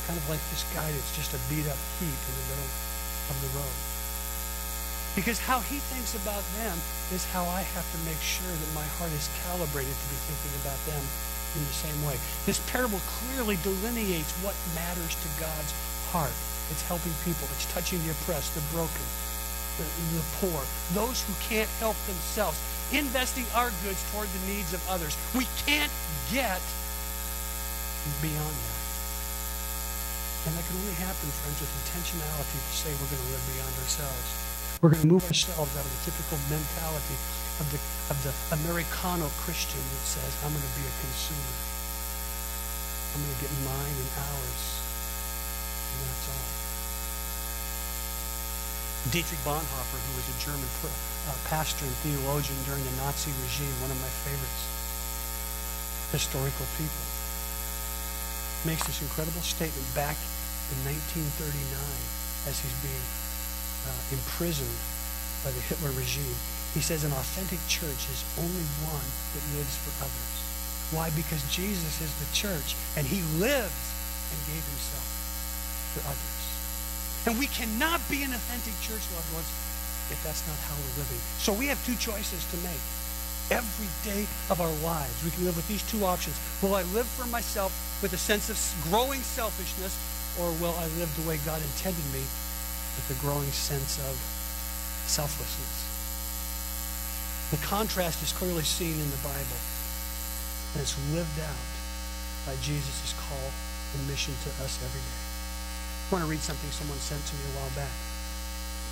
[0.06, 2.70] Kind of like this guy that's just a beat up heap in the middle
[3.30, 3.76] of the road.
[5.14, 6.76] Because how he thinks about them
[7.10, 10.54] is how I have to make sure that my heart is calibrated to be thinking
[10.60, 11.02] about them
[11.56, 12.20] in the same way.
[12.44, 15.72] This parable clearly delineates what matters to God's
[16.12, 16.34] heart.
[16.70, 17.48] It's helping people.
[17.56, 19.06] It's touching the oppressed, the broken,
[19.78, 19.86] the,
[20.16, 20.60] the poor,
[20.92, 22.56] those who can't help themselves,
[22.92, 25.16] investing our goods toward the needs of others.
[25.34, 25.92] We can't
[26.32, 26.60] get
[28.22, 28.82] beyond that.
[30.46, 33.74] And that can only happen, friends, with intentionality to say we're going to live beyond
[33.82, 34.28] ourselves.
[34.78, 37.18] We're going to move ourselves out of the typical mentality
[37.58, 37.80] of the,
[38.12, 41.56] of the Americano Christian that says, I'm going to be a consumer.
[43.10, 44.64] I'm going to get mine and ours.
[45.90, 46.46] And that's all.
[49.14, 53.94] Dietrich Bonhoeffer, who was a German uh, pastor and theologian during the Nazi regime, one
[53.94, 54.62] of my favorites,
[56.10, 57.06] historical people,
[58.66, 60.18] makes this incredible statement back
[60.74, 63.06] in 1939 as he's being
[63.86, 64.78] uh, imprisoned
[65.46, 66.34] by the Hitler regime.
[66.74, 69.06] He says an authentic church is only one
[69.38, 70.34] that lives for others.
[70.90, 71.14] Why?
[71.14, 73.82] Because Jesus is the church, and he lives
[74.34, 75.06] and gave himself
[75.94, 76.35] for others.
[77.26, 79.50] And we cannot be an authentic church, loved ones,
[80.14, 81.18] if that's not how we're living.
[81.42, 82.80] So we have two choices to make.
[83.50, 85.14] every day of our lives.
[85.24, 86.34] We can live with these two options.
[86.62, 87.70] Will I live for myself
[88.02, 88.58] with a sense of
[88.90, 89.94] growing selfishness,
[90.40, 94.14] or will I live the way God intended me with a growing sense of
[95.06, 95.86] selflessness?
[97.50, 99.60] The contrast is clearly seen in the Bible,
[100.74, 101.70] and it's lived out
[102.46, 103.50] by Jesus' call
[103.94, 105.25] and mission to us every day.
[106.06, 107.90] I want to read something someone sent to me a while back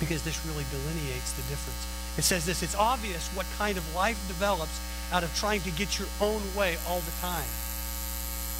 [0.03, 1.79] because this really delineates the difference.
[2.19, 4.75] It says this It's obvious what kind of life develops
[5.15, 7.47] out of trying to get your own way all the time.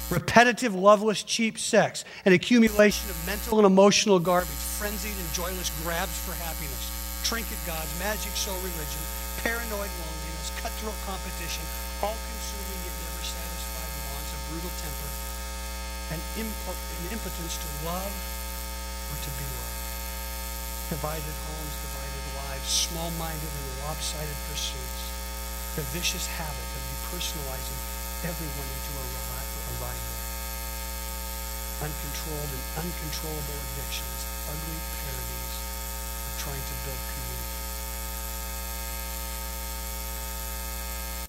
[0.08, 6.16] Repetitive, loveless, cheap sex, an accumulation of mental and emotional garbage, frenzied and joyless grabs
[6.24, 6.88] for happiness,
[7.28, 9.02] trinket gods, magic show religion,
[9.44, 11.64] paranoid loneliness, cutthroat competition,
[12.00, 15.10] all consuming yet never satisfied wants, a brutal temper,
[16.16, 18.35] and, an impotence to love
[19.10, 19.80] or to be loved.
[20.90, 25.02] Divided homes, divided lives, small minded and lopsided pursuits,
[25.74, 27.80] the vicious habit of depersonalizing
[28.24, 29.06] everyone into a
[29.82, 30.16] rival.
[31.82, 35.54] Uncontrolled and uncontrollable addictions, ugly parodies
[36.24, 37.56] of trying to build community.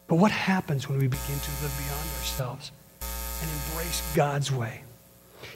[0.07, 2.71] But what happens when we begin to live beyond ourselves
[3.41, 4.86] and embrace God's way?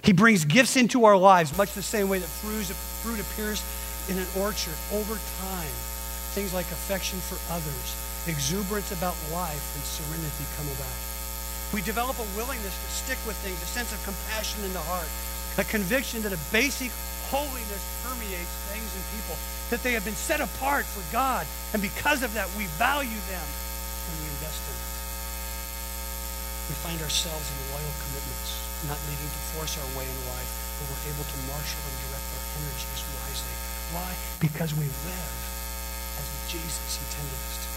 [0.04, 3.64] He brings gifts into our lives, much the same way that fruit appears
[4.10, 5.74] in an orchard over time.
[6.34, 7.88] Things like affection for others,
[8.28, 10.98] exuberance about life, and serenity come about.
[11.74, 15.08] We develop a willingness to stick with things, a sense of compassion in the heart,
[15.58, 16.92] a conviction that a basic
[17.32, 19.36] holiness permeates things and people,
[19.72, 23.48] that they have been set apart for God, and because of that, we value them
[23.48, 24.92] and we invest in them.
[26.72, 30.90] We find ourselves in loyal commitments, not needing to force our way in life, but
[30.90, 33.56] we're able to marshal and direct our energies wisely.
[33.94, 34.10] Why?
[34.42, 35.36] Because we live
[36.18, 37.70] as Jesus intended us to.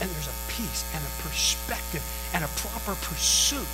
[0.00, 2.00] And there's a peace and a perspective
[2.32, 3.68] and a proper pursuit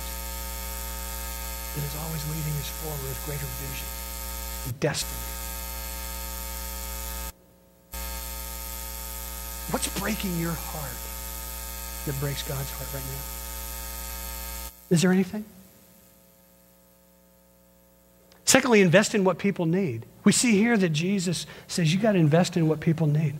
[1.75, 3.87] that is always leading us forward with greater vision
[4.67, 5.23] and destiny.
[9.71, 10.99] What's breaking your heart
[12.05, 13.23] that breaks God's heart right now?
[14.89, 15.45] Is there anything?
[18.47, 20.05] Secondly, invest in what people need.
[20.23, 23.35] We see here that Jesus says you got to invest in what people need.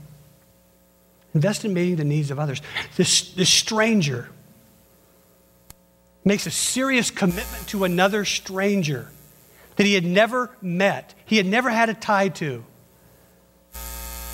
[1.34, 2.62] Invest in meeting the needs of others.
[2.98, 4.30] This, this stranger
[6.26, 9.10] makes a serious commitment to another stranger
[9.78, 12.66] that he had never met, he had never had a tie to,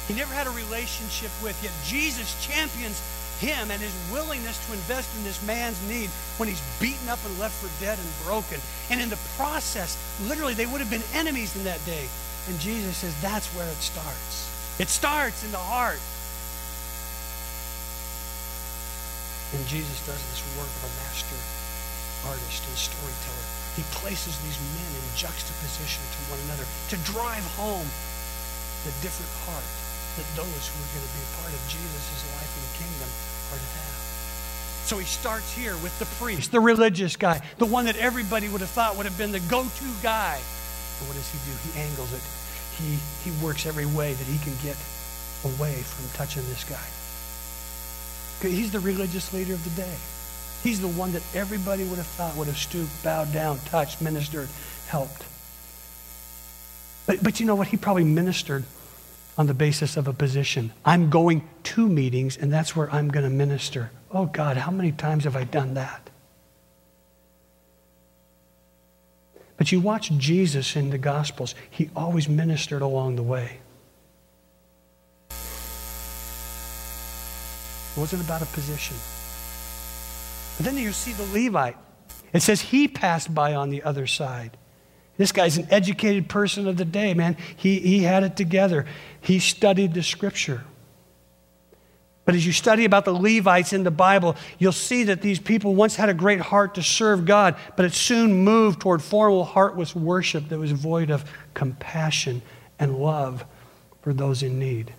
[0.07, 1.55] he never had a relationship with.
[1.63, 2.99] Yet Jesus champions
[3.43, 6.07] him and his willingness to invest in this man's need
[6.39, 8.55] when he's beaten up and left for dead and broken.
[8.89, 12.07] And in the process, literally, they would have been enemies in that day.
[12.47, 14.47] And Jesus says that's where it starts.
[14.79, 15.99] It starts in the heart.
[19.51, 21.37] And Jesus does this work of a master
[22.31, 23.47] artist and storyteller.
[23.75, 27.85] He places these men in juxtaposition to one another to drive home
[28.87, 29.67] the different heart
[30.15, 32.42] that those who are going to be a part of Jesus' life
[33.57, 34.87] and kingdom are have.
[34.89, 38.61] So he starts here with the priest, the religious guy, the one that everybody would
[38.61, 40.35] have thought would have been the go-to guy.
[40.99, 41.55] And what does he do?
[41.71, 42.21] He angles it.
[42.77, 44.77] He, he works every way that he can get
[45.45, 46.83] away from touching this guy.
[48.41, 49.95] He's the religious leader of the day.
[50.63, 54.49] He's the one that everybody would have thought would have stooped, bowed down, touched, ministered,
[54.87, 55.23] helped.
[57.05, 57.67] But, but you know what?
[57.67, 58.65] He probably ministered
[59.37, 60.71] on the basis of a position.
[60.85, 63.91] I'm going to meetings, and that's where I'm going to minister.
[64.11, 66.09] Oh, God, how many times have I done that?
[69.57, 73.59] But you watch Jesus in the Gospels, he always ministered along the way.
[77.95, 78.97] It wasn't about a position.
[80.57, 81.77] But then you see the Levite.
[82.33, 84.57] It says he passed by on the other side.
[85.23, 87.37] This guy's an educated person of the day, man.
[87.55, 88.85] He, he had it together.
[89.21, 90.65] He studied the scripture.
[92.25, 95.75] But as you study about the Levites in the Bible, you'll see that these people
[95.75, 99.95] once had a great heart to serve God, but it soon moved toward formal, heartless
[99.95, 102.41] worship that was void of compassion
[102.77, 103.45] and love
[104.01, 104.93] for those in need.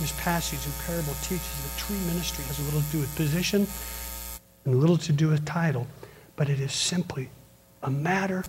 [0.00, 3.66] This passage and parable teaches that true ministry has little to do with position
[4.64, 5.86] and little to do with title,
[6.36, 7.30] but it is simply
[7.82, 8.44] a matter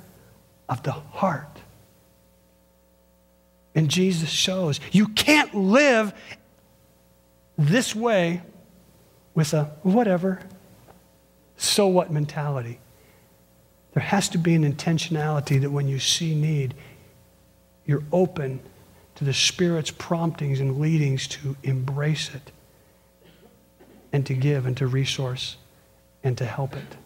[0.67, 1.61] of the heart.
[3.73, 6.13] And Jesus shows you can't live
[7.57, 8.41] this way
[9.33, 10.41] with a whatever,
[11.57, 12.79] so what mentality.
[13.93, 16.73] There has to be an intentionality that when you see need,
[17.85, 18.61] you're open
[19.15, 22.51] to the Spirit's promptings and leadings to embrace it
[24.13, 25.57] and to give and to resource
[26.23, 26.97] and to help it.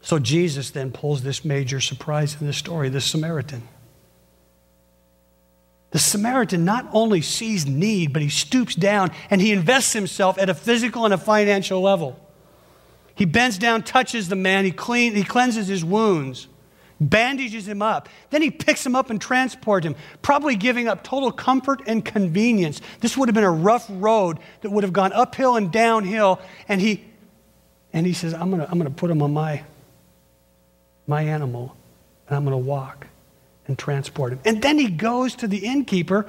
[0.00, 3.66] So Jesus then pulls this major surprise in the story the Samaritan.
[5.92, 10.50] The Samaritan not only sees need, but he stoops down and he invests himself at
[10.50, 12.18] a physical and a financial level.
[13.14, 16.48] He bends down, touches the man, he, clean, he cleanses his wounds,
[17.10, 18.08] bandages him up.
[18.30, 22.80] Then he picks him up and transports him, probably giving up total comfort and convenience.
[23.00, 26.40] This would have been a rough road that would have gone uphill and downhill.
[26.68, 27.04] And he,
[27.92, 29.62] and he says, I'm going to I'm going to put him on my,
[31.06, 31.76] my animal,
[32.28, 33.06] and I'm going to walk
[33.66, 34.40] and transport him.
[34.44, 36.26] And then he goes to the innkeeper,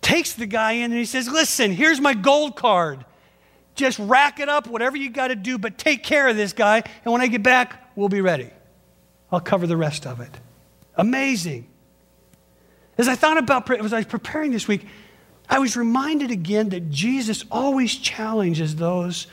[0.00, 3.04] takes the guy in, and he says, Listen, here's my gold card.
[3.74, 6.82] Just rack it up, whatever you got to do, but take care of this guy.
[7.04, 8.50] And when I get back, we'll be ready.
[9.30, 10.30] I'll cover the rest of it.
[10.96, 11.66] Amazing.
[12.98, 14.86] As I thought about, as I was preparing this week,
[15.48, 19.26] I was reminded again that Jesus always challenges those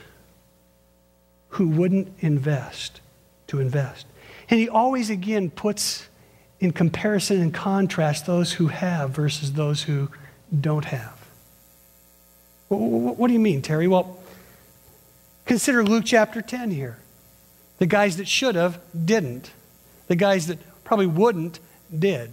[1.49, 3.01] who wouldn't invest
[3.47, 4.05] to invest.
[4.49, 6.07] And he always again puts
[6.59, 10.09] in comparison and contrast those who have versus those who
[10.59, 11.19] don't have.
[12.67, 13.87] What do you mean, Terry?
[13.87, 14.23] Well,
[15.45, 16.99] Consider Luke chapter 10 here.
[17.79, 19.51] The guys that should have didn't.
[20.13, 21.59] The guys that probably wouldn't
[21.97, 22.29] did.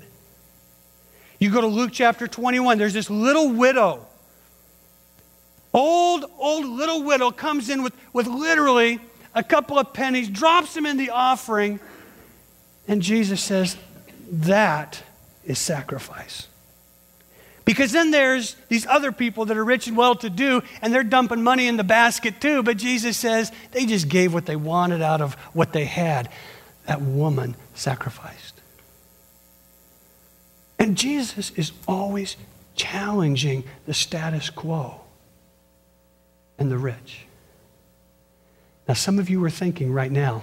[1.38, 4.06] You go to Luke chapter 21, there's this little widow.
[5.72, 9.00] Old, old little widow comes in with, with literally
[9.34, 11.80] a couple of pennies, drops them in the offering,
[12.86, 13.78] and Jesus says,
[14.30, 15.02] That
[15.46, 16.48] is sacrifice.
[17.64, 21.02] Because then there's these other people that are rich and well to do, and they're
[21.02, 22.62] dumping money in the basket too.
[22.62, 26.28] But Jesus says they just gave what they wanted out of what they had.
[26.86, 28.60] That woman sacrificed.
[30.78, 32.36] And Jesus is always
[32.74, 35.00] challenging the status quo
[36.58, 37.26] and the rich.
[38.88, 40.42] Now, some of you are thinking right now,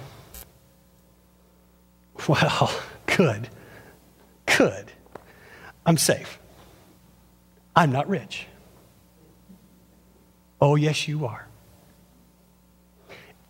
[2.28, 2.72] well,
[3.16, 3.48] good,
[4.46, 4.86] good,
[5.84, 6.38] I'm safe.
[7.74, 8.46] I'm not rich.
[10.60, 11.46] Oh, yes, you are.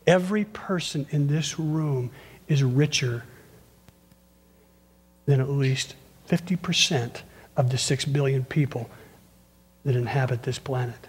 [0.07, 2.11] Every person in this room
[2.49, 3.25] is richer
[5.27, 5.95] than at least
[6.29, 7.23] 50%
[7.57, 8.89] of the 6 billion people
[9.85, 11.09] that inhabit this planet.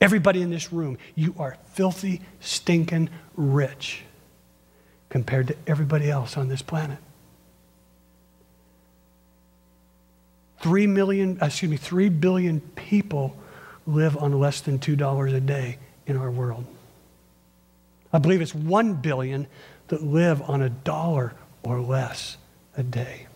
[0.00, 4.02] Everybody in this room, you are filthy, stinking rich
[5.08, 6.98] compared to everybody else on this planet.
[10.60, 13.36] Three million, uh, excuse me, three billion people
[13.86, 16.64] live on less than $2 a day in our world.
[18.12, 19.46] I believe it's one billion
[19.88, 22.36] that live on a dollar or less
[22.76, 23.26] a day.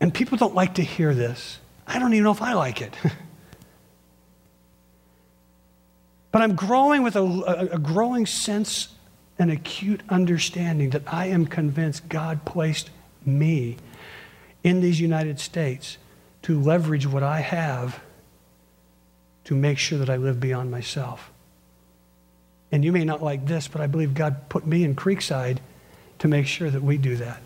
[0.00, 1.58] And people don't like to hear this.
[1.86, 2.94] I don't even know if I like it.
[6.30, 8.88] but I'm growing with a, a, growing sense
[9.38, 12.90] an acute understanding that I am convinced God placed
[13.24, 13.78] me
[14.62, 15.98] in these United States
[16.46, 17.98] to leverage what I have
[19.42, 21.32] to make sure that I live beyond myself.
[22.70, 25.58] And you may not like this, but I believe God put me in Creekside
[26.20, 27.40] to make sure that we do that.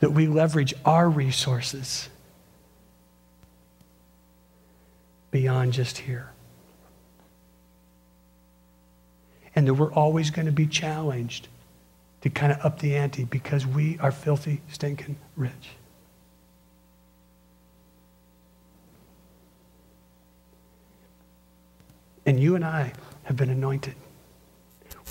[0.00, 2.10] That we leverage our resources
[5.30, 6.30] beyond just here.
[9.54, 11.48] and that we're always going to be challenged
[12.26, 15.68] to kind of up the ante because we are filthy, stinking rich.
[22.26, 23.94] And you and I have been anointed.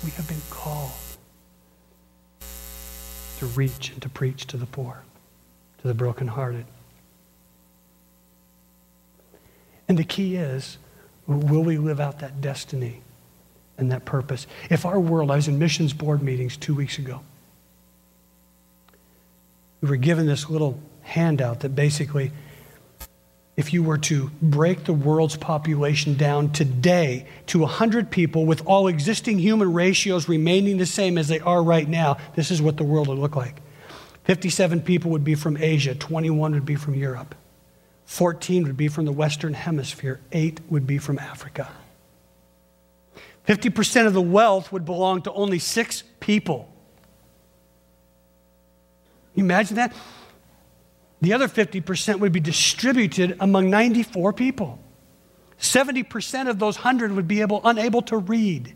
[0.04, 0.90] We have been called
[3.38, 5.02] to reach and to preach to the poor,
[5.80, 6.66] to the brokenhearted.
[9.88, 10.76] And the key is
[11.26, 13.00] will we live out that destiny?
[13.78, 14.46] And that purpose.
[14.70, 17.20] If our world, I was in missions board meetings two weeks ago.
[19.80, 22.32] We were given this little handout that basically,
[23.56, 28.86] if you were to break the world's population down today to 100 people with all
[28.86, 32.84] existing human ratios remaining the same as they are right now, this is what the
[32.84, 33.62] world would look like.
[34.24, 37.34] 57 people would be from Asia, 21 would be from Europe,
[38.06, 41.70] 14 would be from the Western Hemisphere, 8 would be from Africa.
[43.46, 46.68] 50% of the wealth would belong to only six people.
[49.34, 49.94] You imagine that?
[51.20, 54.78] The other 50% would be distributed among 94 people.
[55.60, 58.74] 70% of those 100 would be able, unable to read.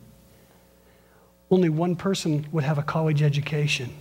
[1.51, 3.93] Only one person would have a college education.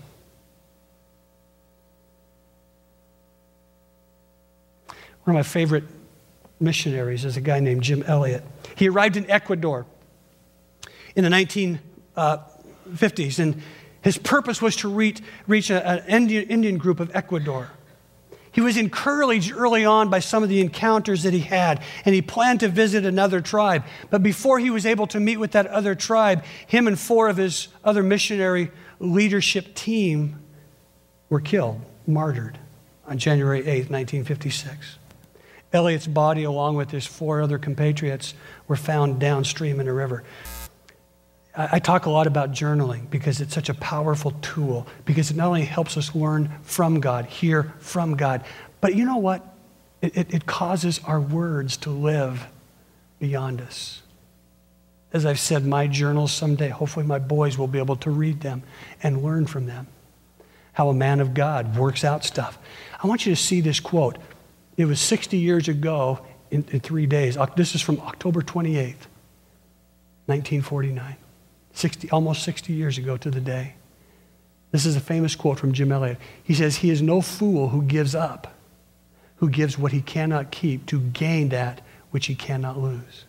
[5.24, 5.84] One of my favorite
[6.60, 8.44] missionaries is a guy named Jim Elliot.
[8.76, 9.86] He arrived in Ecuador
[11.16, 11.80] in the 1950s,
[13.40, 13.62] uh, and
[14.02, 17.70] his purpose was to reach, reach an Indian, Indian group of Ecuador.
[18.52, 22.22] He was encouraged early on by some of the encounters that he had, and he
[22.22, 23.84] planned to visit another tribe.
[24.10, 27.38] But before he was able to meet with that other tribe, him and four of
[27.38, 30.40] his other missionary leadership team
[31.30, 32.58] were killed, martyred
[33.06, 34.98] on January 8, 1956.
[35.72, 38.34] Elliot's body, along with his four other compatriots,
[38.68, 40.24] were found downstream in a river.
[41.56, 45.48] I talk a lot about journaling because it's such a powerful tool, because it not
[45.48, 48.46] only helps us learn from God, hear from God,
[48.82, 49.46] but you know what?
[50.02, 52.48] It, it, it causes our words to live
[53.20, 54.02] beyond us.
[55.12, 58.64] As I've said, my journals someday, hopefully my boys will be able to read them
[59.02, 59.88] and learn from them.
[60.74, 62.60] How a man of God works out stuff.
[63.04, 64.18] I want you to see this quote.
[64.78, 66.20] It was 60 years ago
[66.52, 67.38] in, in three days.
[67.58, 69.08] This is from October 28th,
[70.28, 71.18] 1949.
[71.74, 73.76] 60, almost 60 years ago to the day.
[74.72, 76.18] This is a famous quote from Jim Elliot.
[76.44, 78.56] He says, He is no fool who gives up,
[79.38, 83.26] who gives what he cannot keep to gain that which he cannot lose.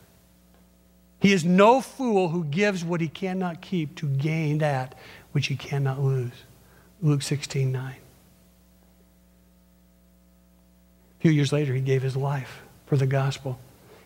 [1.21, 4.97] He is no fool who gives what he cannot keep to gain that
[5.33, 6.33] which he cannot lose.
[7.03, 7.93] Luke 16 9.
[7.93, 7.97] A
[11.21, 13.59] few years later, he gave his life for the gospel.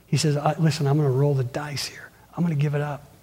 [0.06, 2.10] He says, Listen, I'm going to roll the dice here.
[2.36, 3.13] I'm going to give it up.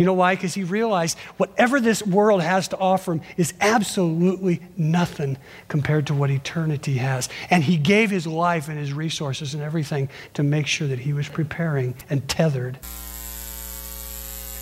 [0.00, 0.34] You know why?
[0.34, 5.36] Because he realized whatever this world has to offer him is absolutely nothing
[5.68, 7.28] compared to what eternity has.
[7.50, 11.12] And he gave his life and his resources and everything to make sure that he
[11.12, 12.88] was preparing and tethered to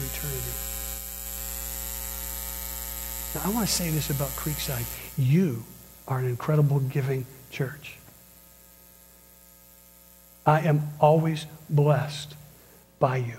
[0.03, 0.51] eternity.
[3.37, 4.87] Now, I want to say this about Creekside.
[5.17, 5.63] You
[6.09, 7.97] are an incredible giving church.
[10.45, 12.35] I am always blessed
[12.99, 13.37] by you.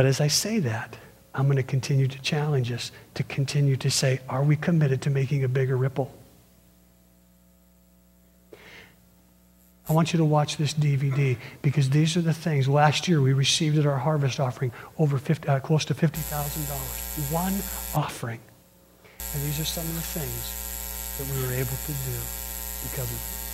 [0.00, 0.96] But as I say that,
[1.34, 5.10] I'm going to continue to challenge us to continue to say, are we committed to
[5.10, 6.10] making a bigger ripple?
[9.86, 12.66] I want you to watch this DVD because these are the things.
[12.66, 17.30] Last year we received at our harvest offering over 50, uh, close to $50,000.
[17.30, 17.52] One
[17.94, 18.40] offering.
[19.34, 22.16] And these are some of the things that we were able to do
[22.88, 23.49] because of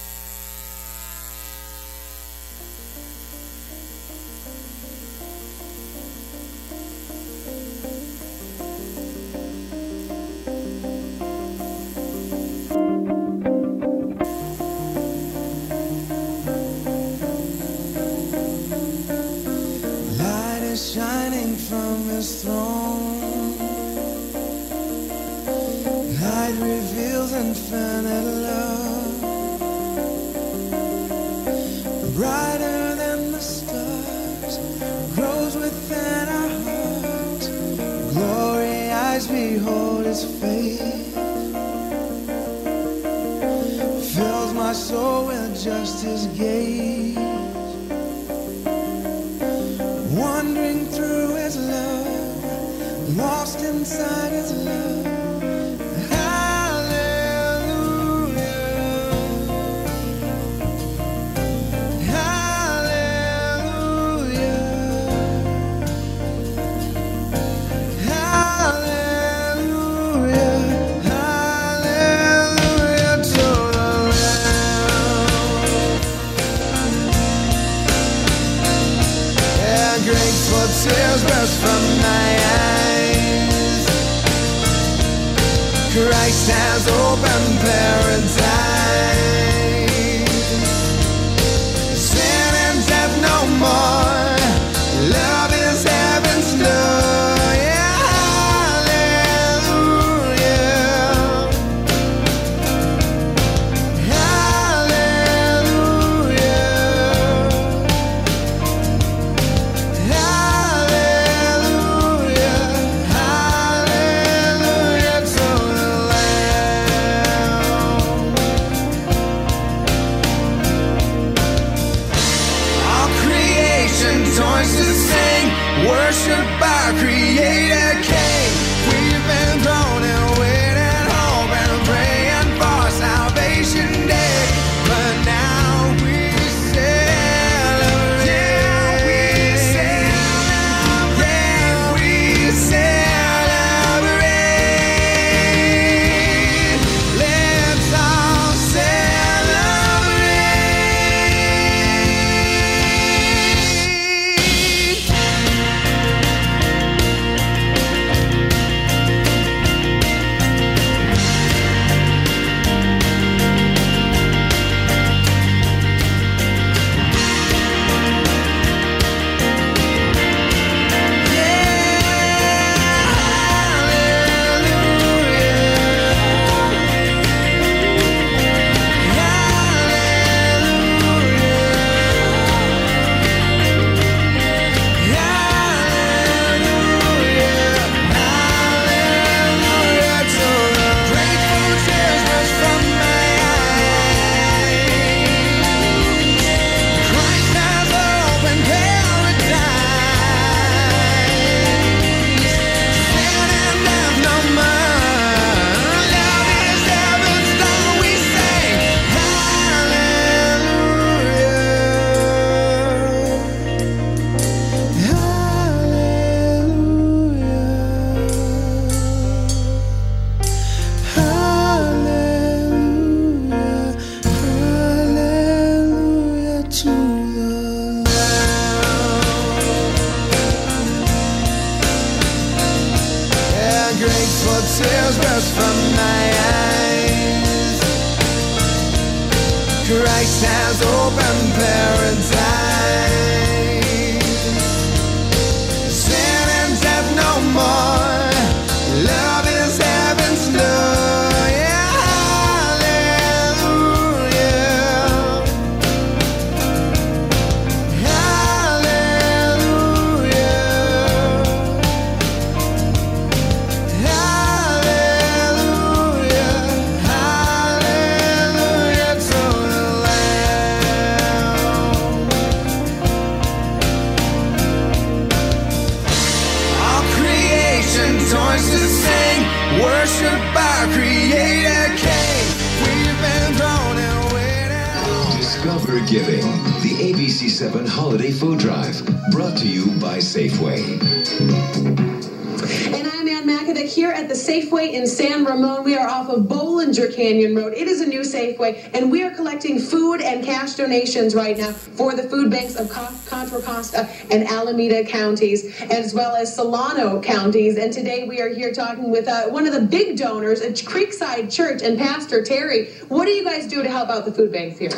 [297.16, 297.72] Canyon Road.
[297.72, 298.22] It is a new
[298.56, 302.76] Safeway, and we are collecting food and cash donations right now for the food banks
[302.76, 307.76] of Contra Costa and Alameda counties, as well as Solano counties.
[307.76, 311.52] And today we are here talking with uh, one of the big donors, a Creekside
[311.52, 312.92] Church, and Pastor Terry.
[313.08, 314.90] What do you guys do to help out the food banks here?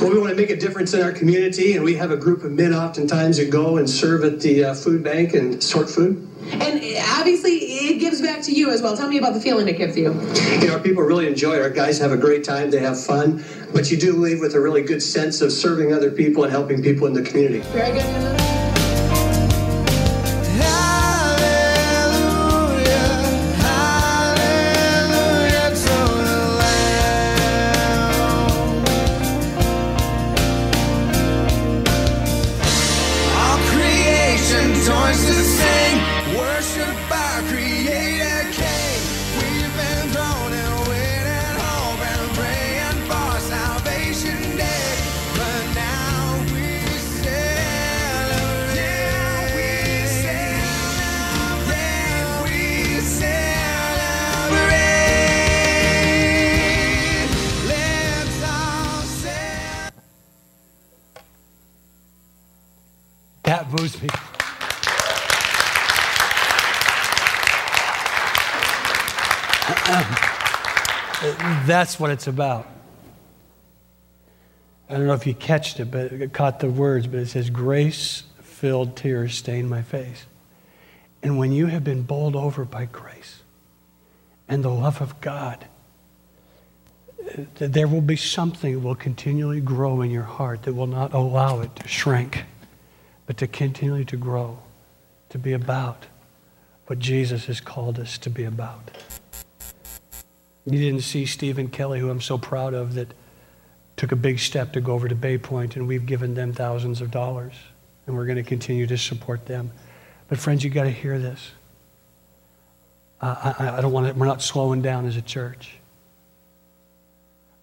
[0.00, 2.44] Well, we want to make a difference in our community, and we have a group
[2.44, 6.28] of men oftentimes that go and serve at the uh, food bank and sort food.
[6.50, 6.80] And
[7.18, 8.96] obviously, it gives back to you as well.
[8.96, 10.14] Tell me about the feeling it gives you.
[10.60, 11.62] You know, our people really enjoy it.
[11.62, 14.60] Our guys have a great time, they have fun, but you do leave with a
[14.60, 18.57] really good sense of serving other people and helping people in the community.
[71.78, 72.66] That's what it's about.
[74.90, 77.50] I don't know if you catched it, but it caught the words, but it says,
[77.50, 80.26] Grace filled tears stain my face.
[81.22, 83.44] And when you have been bowled over by grace
[84.48, 85.66] and the love of God,
[87.54, 91.60] there will be something that will continually grow in your heart that will not allow
[91.60, 92.42] it to shrink,
[93.24, 94.58] but to continually to grow,
[95.28, 96.06] to be about
[96.88, 98.90] what Jesus has called us to be about.
[100.70, 103.08] You didn't see Stephen Kelly, who I'm so proud of, that
[103.96, 107.00] took a big step to go over to Bay Point, and we've given them thousands
[107.00, 107.54] of dollars,
[108.06, 109.70] and we're going to continue to support them.
[110.28, 111.52] But friends, you got to hear this.
[113.20, 115.72] I, I don't want to, we're not slowing down as a church.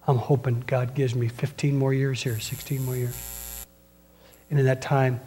[0.08, 3.66] I'm hoping God gives me 15 more years here, 16 more years.
[4.50, 5.20] And in that time,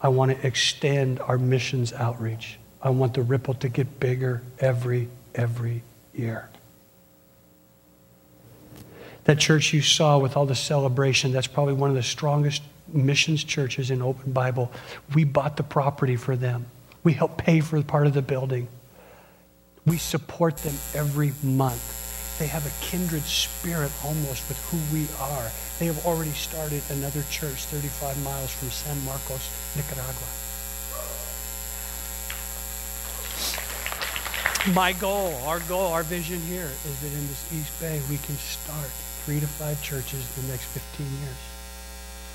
[0.00, 2.58] I want to extend our missions outreach.
[2.82, 6.48] I want the ripple to get bigger every, every year.
[9.24, 13.44] That church you saw with all the celebration, that's probably one of the strongest missions
[13.44, 14.70] churches in Open Bible.
[15.14, 16.66] We bought the property for them.
[17.04, 18.68] We helped pay for part of the building.
[19.86, 22.38] We support them every month.
[22.38, 25.50] They have a kindred spirit almost with who we are.
[25.78, 30.28] They have already started another church 35 miles from San Marcos, Nicaragua.
[34.74, 38.36] My goal, our goal, our vision here is that in this East Bay we can
[38.36, 38.90] start
[39.24, 41.40] three to five churches in the next 15 years.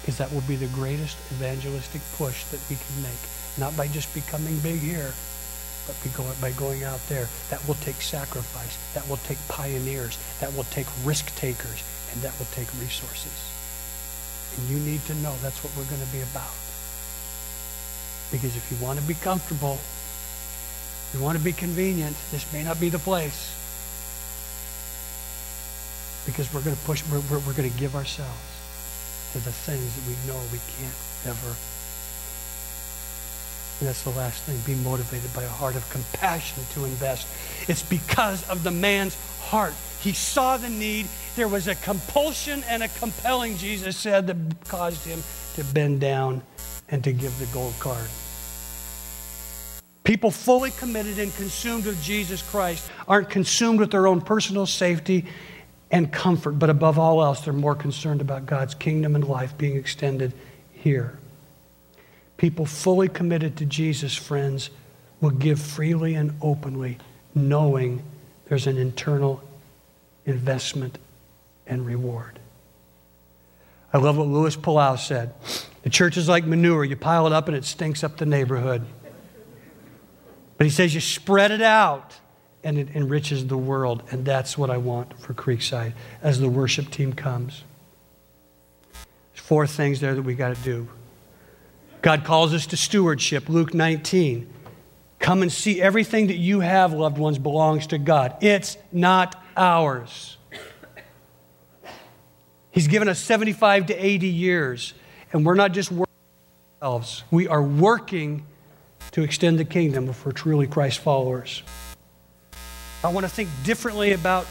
[0.01, 3.23] Because that will be the greatest evangelistic push that we can make.
[3.57, 5.13] Not by just becoming big here,
[5.87, 5.95] but
[6.41, 7.27] by going out there.
[7.49, 8.77] That will take sacrifice.
[8.93, 10.17] That will take pioneers.
[10.39, 11.83] That will take risk takers.
[12.13, 13.33] And that will take resources.
[14.57, 16.53] And you need to know that's what we're going to be about.
[18.31, 19.79] Because if you want to be comfortable,
[21.13, 23.53] you want to be convenient, this may not be the place.
[26.25, 28.55] Because we're going to push, we're, we're, we're going to give ourselves
[29.33, 30.95] to the things that we know we can't
[31.27, 31.55] ever.
[33.79, 34.57] And that's the last thing.
[34.65, 37.27] Be motivated by a heart of compassion to invest.
[37.69, 39.73] It's because of the man's heart.
[39.99, 41.07] He saw the need.
[41.35, 45.21] There was a compulsion and a compelling, Jesus said, that caused him
[45.55, 46.41] to bend down
[46.89, 48.07] and to give the gold card.
[50.05, 55.25] People fully committed and consumed with Jesus Christ aren't consumed with their own personal safety
[55.91, 59.75] and comfort, but above all else, they're more concerned about God's kingdom and life being
[59.75, 60.33] extended
[60.73, 61.17] here.
[62.37, 64.69] People fully committed to Jesus, friends,
[65.21, 66.97] will give freely and openly,
[67.33, 68.03] knowing
[68.47, 69.41] there's an internal
[70.25, 70.97] investment
[71.65, 72.39] and reward.
[73.93, 75.33] I love what Luis Palau said.
[75.83, 76.83] The church is like manure.
[76.83, 78.85] You pile it up and it stinks up the neighborhood.
[80.57, 82.13] But he says you spread it out
[82.65, 84.03] and it enriches the world.
[84.11, 87.63] And that's what I want for Creekside as the worship team comes.
[88.91, 90.89] There's four things there that we got to do.
[92.01, 94.51] God calls us to stewardship, Luke 19.
[95.19, 98.35] Come and see everything that you have, loved ones, belongs to God.
[98.41, 100.37] It's not ours.
[102.71, 104.93] He's given us 75 to 80 years,
[105.31, 106.05] and we're not just working
[106.81, 108.45] ourselves, we are working
[109.11, 111.63] to extend the kingdom if we're truly Christ followers.
[113.05, 114.47] I want to think differently about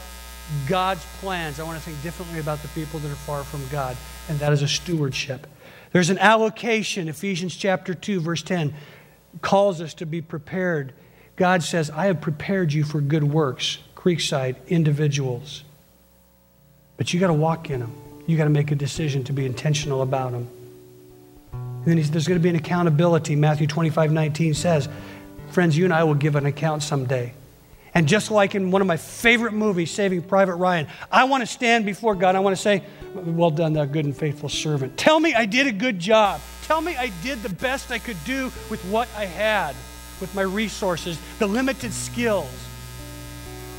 [0.67, 1.59] God's plans.
[1.59, 3.97] I want to think differently about the people that are far from God,
[4.29, 5.45] and that is a stewardship.
[5.91, 8.73] There's an allocation, Ephesians chapter 2, verse 10
[9.41, 10.93] calls us to be prepared.
[11.35, 15.65] God says, I have prepared you for good works, Creekside, individuals.
[16.95, 17.93] But you got to walk in them.
[18.25, 20.47] You got to make a decision to be intentional about them.
[21.51, 23.35] And then there's going to be an accountability.
[23.35, 24.87] Matthew 25, 19 says,
[25.51, 27.33] Friends, you and I will give an account someday.
[27.95, 31.47] And just like in one of my favorite movies, Saving Private Ryan, I want to
[31.47, 32.35] stand before God.
[32.35, 32.83] I want to say,
[33.13, 34.97] Well done, thou good and faithful servant.
[34.97, 36.41] Tell me I did a good job.
[36.63, 39.75] Tell me I did the best I could do with what I had,
[40.19, 42.51] with my resources, the limited skills,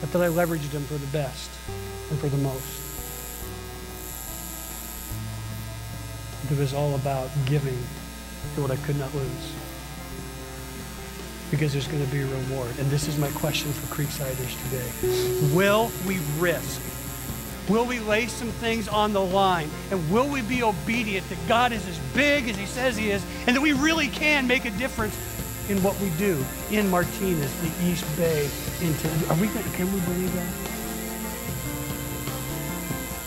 [0.01, 1.51] but that I leveraged them for the best
[2.11, 2.85] and for the most.
[6.51, 7.77] It was all about giving
[8.55, 9.66] to what I could not lose.
[11.51, 12.77] Because there's going to be a reward.
[12.79, 15.55] And this is my question for Creeksiders today.
[15.55, 16.81] Will we risk?
[17.69, 19.69] Will we lay some things on the line?
[19.91, 23.25] And will we be obedient that God is as big as He says He is
[23.47, 25.17] and that we really can make a difference
[25.69, 28.49] in what we do in Martinez, the East Bay,
[28.81, 29.09] into.
[29.29, 30.53] Are we can we believe that?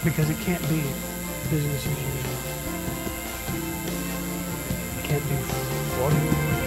[0.04, 0.82] Because it can't be
[1.50, 2.40] business as usual.
[5.00, 6.59] It can't be 40